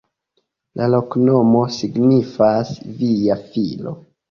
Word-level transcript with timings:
La 0.79 0.87
loknomo 0.93 1.61
signifas: 1.77 2.73
via 3.05 3.39
filo. 3.53 3.97